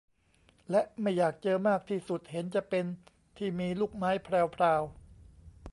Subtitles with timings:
[0.71, 2.85] และไม่อยากเจอมากที่สุดเห็นจะเป็น
[3.37, 4.81] ที่มีลูกไม้แพรวพราว